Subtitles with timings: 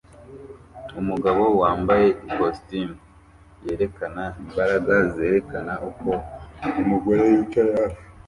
[1.01, 2.95] Umugabo wambaye ikositimu
[3.63, 6.09] yerekana imbaraga zerekana uko
[6.81, 8.01] umugore yicaye hafi